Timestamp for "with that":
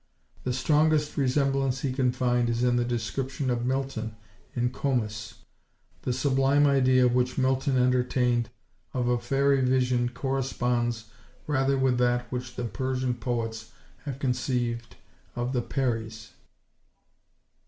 11.77-12.31